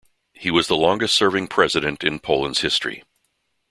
[0.33, 3.03] He was the longest serving President in Poland's history.